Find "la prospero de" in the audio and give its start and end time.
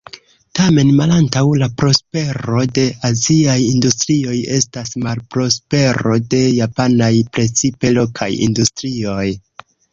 1.63-2.85